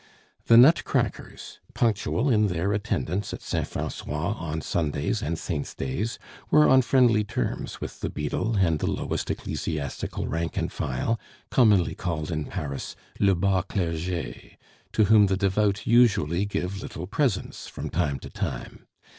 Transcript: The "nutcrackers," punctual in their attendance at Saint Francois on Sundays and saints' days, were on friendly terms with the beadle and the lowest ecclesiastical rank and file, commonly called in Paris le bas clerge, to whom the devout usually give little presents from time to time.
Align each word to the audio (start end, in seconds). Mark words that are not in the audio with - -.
The 0.47 0.57
"nutcrackers," 0.57 1.59
punctual 1.75 2.27
in 2.27 2.47
their 2.47 2.73
attendance 2.73 3.35
at 3.35 3.43
Saint 3.43 3.67
Francois 3.67 4.31
on 4.33 4.61
Sundays 4.61 5.21
and 5.21 5.37
saints' 5.37 5.75
days, 5.75 6.17
were 6.49 6.67
on 6.67 6.81
friendly 6.81 7.23
terms 7.23 7.79
with 7.79 7.99
the 7.99 8.09
beadle 8.09 8.55
and 8.55 8.79
the 8.79 8.89
lowest 8.89 9.29
ecclesiastical 9.29 10.25
rank 10.27 10.57
and 10.57 10.71
file, 10.71 11.19
commonly 11.51 11.93
called 11.93 12.31
in 12.31 12.45
Paris 12.45 12.95
le 13.19 13.35
bas 13.35 13.63
clerge, 13.69 14.57
to 14.91 15.03
whom 15.03 15.27
the 15.27 15.37
devout 15.37 15.85
usually 15.85 16.45
give 16.45 16.81
little 16.81 17.05
presents 17.05 17.67
from 17.67 17.91
time 17.91 18.17
to 18.21 18.31
time. 18.31 18.87